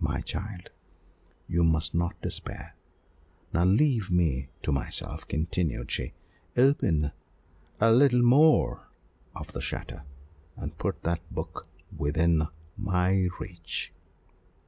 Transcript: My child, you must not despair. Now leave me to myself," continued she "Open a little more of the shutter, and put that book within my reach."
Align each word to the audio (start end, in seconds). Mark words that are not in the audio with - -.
My 0.00 0.20
child, 0.22 0.70
you 1.46 1.62
must 1.62 1.94
not 1.94 2.20
despair. 2.20 2.74
Now 3.54 3.62
leave 3.64 4.10
me 4.10 4.48
to 4.62 4.72
myself," 4.72 5.28
continued 5.28 5.88
she 5.92 6.14
"Open 6.56 7.12
a 7.80 7.92
little 7.92 8.22
more 8.24 8.88
of 9.36 9.52
the 9.52 9.60
shutter, 9.60 10.02
and 10.56 10.76
put 10.78 11.02
that 11.04 11.32
book 11.32 11.68
within 11.96 12.42
my 12.76 13.28
reach." 13.38 13.92